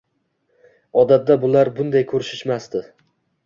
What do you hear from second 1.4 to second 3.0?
ular bunday ko`rishishmasdi